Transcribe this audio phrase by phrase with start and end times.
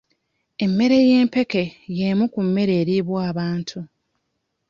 [0.65, 1.63] Emmere ey'empeke
[1.97, 3.79] y'emu ku mmere eriibwa abantu.